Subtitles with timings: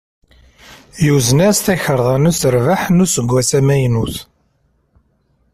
[1.05, 4.15] Yuzen-as takarḍa n userbeḥ n useggas amaynut.